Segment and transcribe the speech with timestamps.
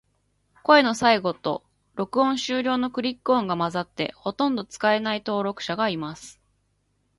[0.63, 1.63] 声の最後と、
[1.93, 6.41] 録音終了のクリック音が混ざって、ほとんど使えない登録者がいます。